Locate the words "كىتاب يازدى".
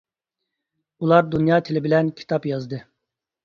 2.23-2.85